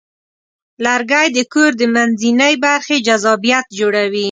لرګی 0.85 1.27
د 1.33 1.39
کور 1.53 1.71
د 1.81 1.83
منځنۍ 1.95 2.53
برخې 2.65 2.97
جذابیت 3.07 3.65
جوړوي. 3.79 4.19